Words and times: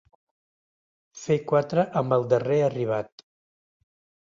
Fer 1.25 1.37
quatre 1.51 1.85
amb 2.03 2.17
el 2.19 2.27
darrer 2.33 2.59
arribat. 2.71 3.27